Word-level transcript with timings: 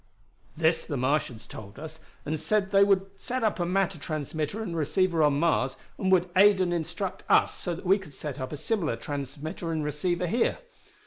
"This 0.57 0.83
the 0.83 0.97
Martians 0.97 1.45
told 1.45 1.77
us, 1.77 1.99
and 2.25 2.39
said 2.39 2.71
they 2.71 2.83
would 2.83 3.11
set 3.17 3.43
up 3.43 3.59
a 3.59 3.67
matter 3.67 3.99
transmitter 3.99 4.63
and 4.63 4.75
receiver 4.75 5.21
on 5.21 5.39
Mars 5.39 5.77
and 5.99 6.11
would 6.11 6.27
aid 6.35 6.59
and 6.59 6.73
instruct 6.73 7.21
us 7.29 7.53
so 7.53 7.75
that 7.75 7.85
we 7.85 7.99
could 7.99 8.15
set 8.15 8.39
up 8.39 8.51
a 8.51 8.57
similar 8.57 8.95
transmitter 8.95 9.71
and 9.71 9.83
receiver 9.83 10.25
here. 10.25 10.57